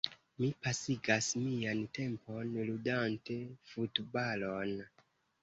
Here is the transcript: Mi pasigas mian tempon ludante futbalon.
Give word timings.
Mi 0.43 0.47
pasigas 0.67 1.27
mian 1.43 1.83
tempon 1.99 2.57
ludante 2.71 3.37
futbalon. 3.75 4.75